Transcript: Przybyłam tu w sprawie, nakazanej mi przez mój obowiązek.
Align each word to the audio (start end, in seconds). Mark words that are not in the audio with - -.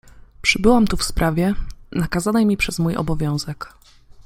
Przybyłam 0.41 0.87
tu 0.87 0.97
w 0.97 1.03
sprawie, 1.03 1.55
nakazanej 1.91 2.45
mi 2.45 2.57
przez 2.57 2.79
mój 2.79 2.95
obowiązek. 2.95 3.73